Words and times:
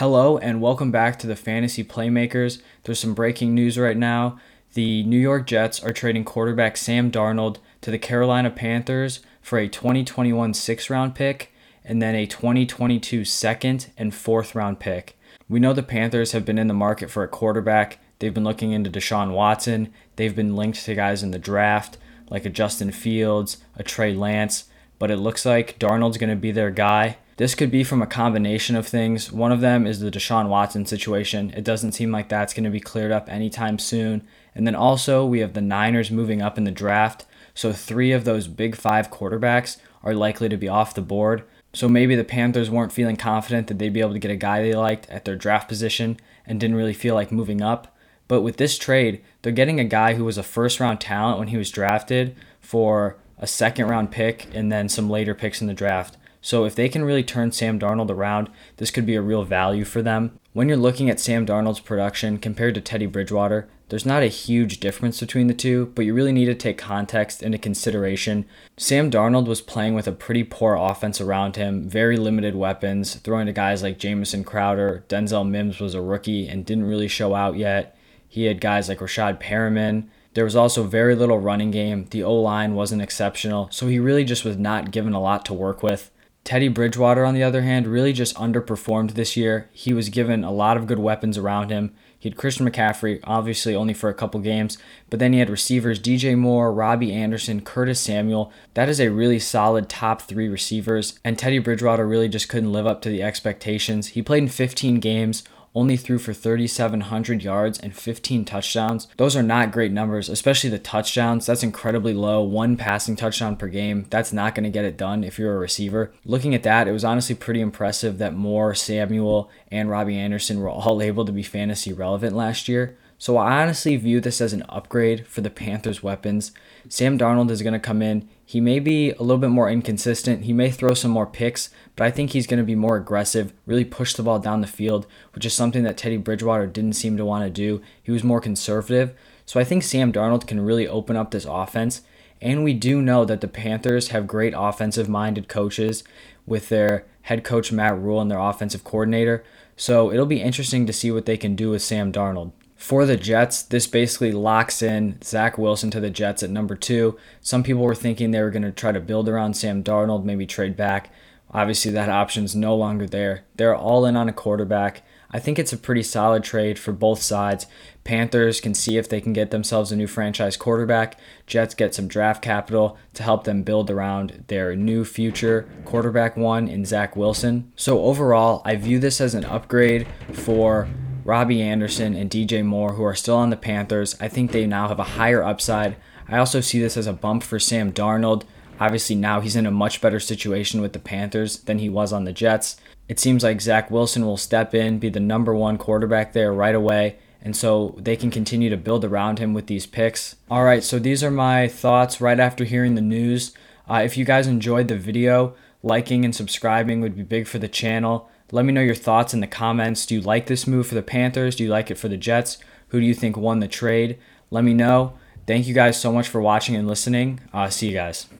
Hello 0.00 0.38
and 0.38 0.62
welcome 0.62 0.90
back 0.90 1.18
to 1.18 1.26
the 1.26 1.36
Fantasy 1.36 1.84
Playmakers. 1.84 2.62
There's 2.84 2.98
some 2.98 3.12
breaking 3.12 3.54
news 3.54 3.76
right 3.78 3.98
now. 3.98 4.38
The 4.72 5.02
New 5.02 5.18
York 5.18 5.46
Jets 5.46 5.78
are 5.84 5.92
trading 5.92 6.24
quarterback 6.24 6.78
Sam 6.78 7.10
Darnold 7.10 7.58
to 7.82 7.90
the 7.90 7.98
Carolina 7.98 8.48
Panthers 8.48 9.20
for 9.42 9.58
a 9.58 9.68
2021 9.68 10.54
sixth 10.54 10.88
round 10.88 11.14
pick 11.14 11.52
and 11.84 12.00
then 12.00 12.14
a 12.14 12.24
2022 12.24 13.26
second 13.26 13.90
and 13.98 14.14
fourth 14.14 14.54
round 14.54 14.80
pick. 14.80 15.18
We 15.50 15.60
know 15.60 15.74
the 15.74 15.82
Panthers 15.82 16.32
have 16.32 16.46
been 16.46 16.58
in 16.58 16.68
the 16.68 16.72
market 16.72 17.10
for 17.10 17.22
a 17.22 17.28
quarterback. 17.28 17.98
They've 18.20 18.32
been 18.32 18.42
looking 18.42 18.72
into 18.72 18.88
Deshaun 18.88 19.32
Watson. 19.32 19.92
They've 20.16 20.34
been 20.34 20.56
linked 20.56 20.82
to 20.86 20.94
guys 20.94 21.22
in 21.22 21.30
the 21.30 21.38
draft 21.38 21.98
like 22.30 22.46
a 22.46 22.48
Justin 22.48 22.90
Fields, 22.90 23.58
a 23.76 23.82
Trey 23.82 24.14
Lance, 24.14 24.64
but 24.98 25.10
it 25.10 25.18
looks 25.18 25.44
like 25.44 25.78
Darnold's 25.78 26.16
going 26.16 26.30
to 26.30 26.36
be 26.36 26.52
their 26.52 26.70
guy. 26.70 27.18
This 27.40 27.54
could 27.54 27.70
be 27.70 27.84
from 27.84 28.02
a 28.02 28.06
combination 28.06 28.76
of 28.76 28.86
things. 28.86 29.32
One 29.32 29.50
of 29.50 29.62
them 29.62 29.86
is 29.86 30.00
the 30.00 30.10
Deshaun 30.10 30.50
Watson 30.50 30.84
situation. 30.84 31.54
It 31.56 31.64
doesn't 31.64 31.92
seem 31.92 32.12
like 32.12 32.28
that's 32.28 32.52
going 32.52 32.64
to 32.64 32.70
be 32.70 32.80
cleared 32.80 33.12
up 33.12 33.30
anytime 33.30 33.78
soon. 33.78 34.28
And 34.54 34.66
then 34.66 34.74
also, 34.74 35.24
we 35.24 35.38
have 35.38 35.54
the 35.54 35.62
Niners 35.62 36.10
moving 36.10 36.42
up 36.42 36.58
in 36.58 36.64
the 36.64 36.70
draft. 36.70 37.24
So, 37.54 37.72
three 37.72 38.12
of 38.12 38.26
those 38.26 38.46
big 38.46 38.76
five 38.76 39.10
quarterbacks 39.10 39.78
are 40.02 40.12
likely 40.12 40.50
to 40.50 40.58
be 40.58 40.68
off 40.68 40.94
the 40.94 41.00
board. 41.00 41.44
So, 41.72 41.88
maybe 41.88 42.14
the 42.14 42.24
Panthers 42.24 42.68
weren't 42.68 42.92
feeling 42.92 43.16
confident 43.16 43.68
that 43.68 43.78
they'd 43.78 43.90
be 43.90 44.02
able 44.02 44.12
to 44.12 44.18
get 44.18 44.30
a 44.30 44.36
guy 44.36 44.60
they 44.60 44.74
liked 44.74 45.08
at 45.08 45.24
their 45.24 45.34
draft 45.34 45.66
position 45.66 46.20
and 46.44 46.60
didn't 46.60 46.76
really 46.76 46.92
feel 46.92 47.14
like 47.14 47.32
moving 47.32 47.62
up. 47.62 47.96
But 48.28 48.42
with 48.42 48.58
this 48.58 48.76
trade, 48.76 49.24
they're 49.40 49.50
getting 49.50 49.80
a 49.80 49.84
guy 49.84 50.12
who 50.12 50.26
was 50.26 50.36
a 50.36 50.42
first 50.42 50.78
round 50.78 51.00
talent 51.00 51.38
when 51.38 51.48
he 51.48 51.56
was 51.56 51.70
drafted 51.70 52.36
for 52.60 53.16
a 53.38 53.46
second 53.46 53.88
round 53.88 54.10
pick 54.10 54.46
and 54.54 54.70
then 54.70 54.90
some 54.90 55.08
later 55.08 55.34
picks 55.34 55.62
in 55.62 55.68
the 55.68 55.72
draft. 55.72 56.18
So 56.40 56.64
if 56.64 56.74
they 56.74 56.88
can 56.88 57.04
really 57.04 57.22
turn 57.22 57.52
Sam 57.52 57.78
Darnold 57.78 58.10
around, 58.10 58.48
this 58.78 58.90
could 58.90 59.06
be 59.06 59.14
a 59.14 59.22
real 59.22 59.44
value 59.44 59.84
for 59.84 60.02
them. 60.02 60.38
When 60.52 60.68
you're 60.68 60.76
looking 60.76 61.10
at 61.10 61.20
Sam 61.20 61.46
Darnold's 61.46 61.80
production 61.80 62.38
compared 62.38 62.74
to 62.74 62.80
Teddy 62.80 63.06
Bridgewater, 63.06 63.68
there's 63.88 64.06
not 64.06 64.22
a 64.22 64.28
huge 64.28 64.78
difference 64.80 65.20
between 65.20 65.48
the 65.48 65.54
two, 65.54 65.86
but 65.94 66.04
you 66.04 66.14
really 66.14 66.32
need 66.32 66.46
to 66.46 66.54
take 66.54 66.78
context 66.78 67.42
into 67.42 67.58
consideration. 67.58 68.46
Sam 68.76 69.10
Darnold 69.10 69.46
was 69.46 69.60
playing 69.60 69.94
with 69.94 70.06
a 70.06 70.12
pretty 70.12 70.44
poor 70.44 70.76
offense 70.76 71.20
around 71.20 71.56
him, 71.56 71.88
very 71.88 72.16
limited 72.16 72.54
weapons, 72.54 73.16
throwing 73.16 73.46
to 73.46 73.52
guys 73.52 73.82
like 73.82 73.98
Jamison 73.98 74.44
Crowder. 74.44 75.04
Denzel 75.08 75.48
Mims 75.48 75.80
was 75.80 75.94
a 75.94 76.00
rookie 76.00 76.48
and 76.48 76.64
didn't 76.64 76.84
really 76.88 77.08
show 77.08 77.34
out 77.34 77.56
yet. 77.56 77.96
He 78.28 78.44
had 78.44 78.60
guys 78.60 78.88
like 78.88 79.00
Breshad 79.00 79.40
Perriman. 79.40 80.06
There 80.34 80.44
was 80.44 80.54
also 80.54 80.84
very 80.84 81.16
little 81.16 81.40
running 81.40 81.72
game. 81.72 82.06
The 82.10 82.22
O 82.22 82.34
line 82.34 82.74
wasn't 82.74 83.02
exceptional, 83.02 83.68
so 83.72 83.88
he 83.88 83.98
really 83.98 84.24
just 84.24 84.44
was 84.44 84.56
not 84.56 84.92
given 84.92 85.12
a 85.12 85.20
lot 85.20 85.44
to 85.46 85.54
work 85.54 85.82
with. 85.82 86.12
Teddy 86.42 86.68
Bridgewater, 86.68 87.24
on 87.24 87.34
the 87.34 87.42
other 87.42 87.62
hand, 87.62 87.86
really 87.86 88.12
just 88.12 88.34
underperformed 88.36 89.12
this 89.12 89.36
year. 89.36 89.68
He 89.72 89.92
was 89.92 90.08
given 90.08 90.42
a 90.42 90.50
lot 90.50 90.76
of 90.76 90.86
good 90.86 90.98
weapons 90.98 91.36
around 91.36 91.70
him. 91.70 91.92
He 92.18 92.28
had 92.28 92.36
Christian 92.36 92.68
McCaffrey, 92.68 93.20
obviously 93.24 93.74
only 93.74 93.94
for 93.94 94.10
a 94.10 94.14
couple 94.14 94.40
games, 94.40 94.76
but 95.08 95.18
then 95.18 95.32
he 95.32 95.38
had 95.38 95.48
receivers 95.48 96.00
DJ 96.00 96.36
Moore, 96.36 96.72
Robbie 96.72 97.12
Anderson, 97.12 97.60
Curtis 97.60 98.00
Samuel. 98.00 98.52
That 98.74 98.88
is 98.88 99.00
a 99.00 99.08
really 99.08 99.38
solid 99.38 99.88
top 99.88 100.22
three 100.22 100.48
receivers, 100.48 101.18
and 101.24 101.38
Teddy 101.38 101.58
Bridgewater 101.58 102.06
really 102.06 102.28
just 102.28 102.48
couldn't 102.48 102.72
live 102.72 102.86
up 102.86 103.00
to 103.02 103.08
the 103.08 103.22
expectations. 103.22 104.08
He 104.08 104.22
played 104.22 104.42
in 104.42 104.48
15 104.48 105.00
games, 105.00 105.44
only 105.74 105.96
threw 105.96 106.18
for 106.18 106.32
3,700 106.32 107.42
yards 107.42 107.78
and 107.78 107.94
15 107.94 108.44
touchdowns. 108.44 109.08
Those 109.16 109.36
are 109.36 109.42
not 109.42 109.72
great 109.72 109.92
numbers, 109.92 110.28
especially 110.28 110.70
the 110.70 110.78
touchdowns. 110.78 111.46
That's 111.46 111.62
incredibly 111.62 112.12
low. 112.12 112.42
One 112.42 112.76
passing 112.76 113.16
touchdown 113.16 113.56
per 113.56 113.68
game. 113.68 114.06
That's 114.10 114.32
not 114.32 114.54
going 114.54 114.64
to 114.64 114.70
get 114.70 114.84
it 114.84 114.96
done 114.96 115.22
if 115.22 115.38
you're 115.38 115.54
a 115.54 115.58
receiver. 115.58 116.12
Looking 116.24 116.54
at 116.54 116.64
that, 116.64 116.88
it 116.88 116.92
was 116.92 117.04
honestly 117.04 117.34
pretty 117.34 117.60
impressive 117.60 118.18
that 118.18 118.34
Moore, 118.34 118.74
Samuel, 118.74 119.50
and 119.70 119.88
Robbie 119.88 120.18
Anderson 120.18 120.60
were 120.60 120.70
all 120.70 121.00
able 121.02 121.24
to 121.24 121.32
be 121.32 121.42
fantasy 121.42 121.92
relevant 121.92 122.34
last 122.34 122.68
year. 122.68 122.96
So 123.20 123.36
I 123.36 123.60
honestly 123.60 123.96
view 123.96 124.18
this 124.18 124.40
as 124.40 124.54
an 124.54 124.64
upgrade 124.70 125.26
for 125.26 125.42
the 125.42 125.50
Panthers' 125.50 126.02
weapons. 126.02 126.52
Sam 126.88 127.18
Darnold 127.18 127.50
is 127.50 127.60
going 127.60 127.74
to 127.74 127.78
come 127.78 128.00
in. 128.00 128.26
He 128.46 128.62
may 128.62 128.78
be 128.80 129.10
a 129.10 129.20
little 129.20 129.36
bit 129.36 129.50
more 129.50 129.68
inconsistent. 129.68 130.44
He 130.44 130.54
may 130.54 130.70
throw 130.70 130.94
some 130.94 131.10
more 131.10 131.26
picks, 131.26 131.68
but 131.96 132.06
I 132.06 132.10
think 132.10 132.30
he's 132.30 132.46
going 132.46 132.60
to 132.60 132.64
be 132.64 132.74
more 132.74 132.96
aggressive, 132.96 133.52
really 133.66 133.84
push 133.84 134.14
the 134.14 134.22
ball 134.22 134.38
down 134.38 134.62
the 134.62 134.66
field, 134.66 135.06
which 135.34 135.44
is 135.44 135.52
something 135.52 135.82
that 135.82 135.98
Teddy 135.98 136.16
Bridgewater 136.16 136.66
didn't 136.66 136.94
seem 136.94 137.18
to 137.18 137.24
want 137.26 137.44
to 137.44 137.50
do. 137.50 137.82
He 138.02 138.10
was 138.10 138.24
more 138.24 138.40
conservative. 138.40 139.12
So 139.44 139.60
I 139.60 139.64
think 139.64 139.82
Sam 139.82 140.14
Darnold 140.14 140.46
can 140.46 140.58
really 140.58 140.88
open 140.88 141.14
up 141.14 141.30
this 141.30 141.44
offense. 141.44 142.00
And 142.40 142.64
we 142.64 142.72
do 142.72 143.02
know 143.02 143.26
that 143.26 143.42
the 143.42 143.48
Panthers 143.48 144.08
have 144.08 144.26
great 144.26 144.54
offensive 144.56 145.10
minded 145.10 145.46
coaches 145.46 146.04
with 146.46 146.70
their 146.70 147.04
head 147.20 147.44
coach 147.44 147.70
Matt 147.70 147.98
Rhule 147.98 148.22
and 148.22 148.30
their 148.30 148.38
offensive 148.38 148.82
coordinator. 148.82 149.44
So 149.76 150.10
it'll 150.10 150.24
be 150.24 150.40
interesting 150.40 150.86
to 150.86 150.92
see 150.94 151.10
what 151.10 151.26
they 151.26 151.36
can 151.36 151.54
do 151.54 151.68
with 151.68 151.82
Sam 151.82 152.12
Darnold. 152.12 152.52
For 152.80 153.04
the 153.04 153.18
Jets, 153.18 153.62
this 153.62 153.86
basically 153.86 154.32
locks 154.32 154.80
in 154.80 155.20
Zach 155.22 155.58
Wilson 155.58 155.90
to 155.90 156.00
the 156.00 156.08
Jets 156.08 156.42
at 156.42 156.48
number 156.48 156.74
two. 156.74 157.18
Some 157.42 157.62
people 157.62 157.82
were 157.82 157.94
thinking 157.94 158.30
they 158.30 158.40
were 158.40 158.50
going 158.50 158.62
to 158.62 158.72
try 158.72 158.90
to 158.90 158.98
build 158.98 159.28
around 159.28 159.52
Sam 159.54 159.84
Darnold, 159.84 160.24
maybe 160.24 160.46
trade 160.46 160.78
back. 160.78 161.12
Obviously, 161.52 161.90
that 161.90 162.08
option's 162.08 162.56
no 162.56 162.74
longer 162.74 163.06
there. 163.06 163.44
They're 163.56 163.76
all 163.76 164.06
in 164.06 164.16
on 164.16 164.30
a 164.30 164.32
quarterback. 164.32 165.02
I 165.30 165.38
think 165.38 165.58
it's 165.58 165.74
a 165.74 165.76
pretty 165.76 166.02
solid 166.02 166.42
trade 166.42 166.78
for 166.78 166.92
both 166.92 167.20
sides. 167.20 167.66
Panthers 168.02 168.62
can 168.62 168.72
see 168.72 168.96
if 168.96 169.10
they 169.10 169.20
can 169.20 169.34
get 169.34 169.50
themselves 169.50 169.92
a 169.92 169.96
new 169.96 170.06
franchise 170.06 170.56
quarterback. 170.56 171.18
Jets 171.46 171.74
get 171.74 171.94
some 171.94 172.08
draft 172.08 172.40
capital 172.42 172.96
to 173.12 173.22
help 173.22 173.44
them 173.44 173.62
build 173.62 173.90
around 173.90 174.44
their 174.48 174.74
new 174.74 175.04
future 175.04 175.68
quarterback 175.84 176.34
one 176.34 176.66
in 176.66 176.86
Zach 176.86 177.14
Wilson. 177.14 177.70
So, 177.76 178.02
overall, 178.04 178.62
I 178.64 178.76
view 178.76 178.98
this 178.98 179.20
as 179.20 179.34
an 179.34 179.44
upgrade 179.44 180.08
for 180.32 180.88
Robbie 181.24 181.62
Anderson, 181.62 182.14
and 182.14 182.30
DJ 182.30 182.64
Moore, 182.64 182.94
who 182.94 183.04
are 183.04 183.14
still 183.14 183.36
on 183.36 183.50
the 183.50 183.56
Panthers. 183.56 184.16
I 184.20 184.28
think 184.28 184.52
they 184.52 184.66
now 184.66 184.88
have 184.88 184.98
a 184.98 185.04
higher 185.04 185.42
upside. 185.42 185.96
I 186.28 186.38
also 186.38 186.60
see 186.60 186.80
this 186.80 186.96
as 186.96 187.06
a 187.06 187.12
bump 187.12 187.42
for 187.42 187.58
Sam 187.58 187.92
Darnold. 187.92 188.44
Obviously, 188.78 189.16
now 189.16 189.40
he's 189.40 189.56
in 189.56 189.66
a 189.66 189.70
much 189.70 190.00
better 190.00 190.20
situation 190.20 190.80
with 190.80 190.94
the 190.94 190.98
Panthers 190.98 191.58
than 191.58 191.78
he 191.78 191.88
was 191.88 192.12
on 192.12 192.24
the 192.24 192.32
Jets. 192.32 192.76
It 193.08 193.18
seems 193.18 193.42
like 193.42 193.60
Zach 193.60 193.90
Wilson 193.90 194.24
will 194.24 194.36
step 194.36 194.74
in, 194.74 194.98
be 194.98 195.10
the 195.10 195.20
number 195.20 195.54
one 195.54 195.76
quarterback 195.76 196.32
there 196.32 196.52
right 196.52 196.74
away, 196.74 197.18
and 197.42 197.56
so 197.56 197.94
they 197.98 198.16
can 198.16 198.30
continue 198.30 198.70
to 198.70 198.76
build 198.76 199.04
around 199.04 199.38
him 199.38 199.52
with 199.52 199.66
these 199.66 199.84
picks. 199.84 200.36
All 200.50 200.64
right, 200.64 200.82
so 200.82 200.98
these 200.98 201.22
are 201.24 201.30
my 201.30 201.68
thoughts 201.68 202.20
right 202.20 202.40
after 202.40 202.64
hearing 202.64 202.94
the 202.94 203.00
news. 203.00 203.52
Uh, 203.88 204.02
if 204.04 204.16
you 204.16 204.24
guys 204.24 204.46
enjoyed 204.46 204.88
the 204.88 204.96
video, 204.96 205.54
liking 205.82 206.24
and 206.24 206.34
subscribing 206.34 207.00
would 207.00 207.16
be 207.16 207.22
big 207.22 207.46
for 207.46 207.58
the 207.58 207.68
channel. 207.68 208.30
Let 208.52 208.64
me 208.64 208.72
know 208.72 208.80
your 208.80 208.94
thoughts 208.94 209.32
in 209.32 209.40
the 209.40 209.46
comments. 209.46 210.06
Do 210.06 210.14
you 210.16 210.20
like 210.20 210.46
this 210.46 210.66
move 210.66 210.86
for 210.86 210.94
the 210.94 211.02
Panthers? 211.02 211.56
Do 211.56 211.64
you 211.64 211.70
like 211.70 211.90
it 211.90 211.98
for 211.98 212.08
the 212.08 212.16
Jets? 212.16 212.58
Who 212.88 213.00
do 213.00 213.06
you 213.06 213.14
think 213.14 213.36
won 213.36 213.60
the 213.60 213.68
trade? 213.68 214.18
Let 214.50 214.64
me 214.64 214.74
know. 214.74 215.14
Thank 215.46 215.66
you 215.66 215.74
guys 215.74 216.00
so 216.00 216.12
much 216.12 216.28
for 216.28 216.40
watching 216.40 216.74
and 216.74 216.88
listening. 216.88 217.40
Uh, 217.52 217.70
see 217.70 217.88
you 217.88 217.94
guys. 217.94 218.26